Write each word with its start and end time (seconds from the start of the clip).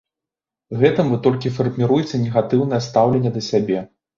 Гэтым 0.83 1.11
вы 1.15 1.19
толькі 1.27 1.53
фарміруеце 1.57 2.23
негатыўнае 2.25 2.81
стаўленне 2.89 3.37
да 3.39 3.49
сябе. 3.53 3.79